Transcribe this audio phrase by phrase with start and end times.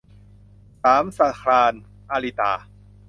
[0.83, 1.73] สามสะคราญ-
[2.11, 2.51] อาริตา